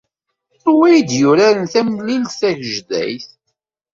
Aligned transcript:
Anwa 0.67 0.85
ay 0.89 0.99
d-yuraren 1.01 1.67
tamlilt 1.73 2.37
tagejdayt? 2.39 3.27